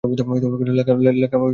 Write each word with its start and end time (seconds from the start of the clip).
লেখা 0.03 0.93
উচিত 0.93 1.09
ছিল। 1.09 1.47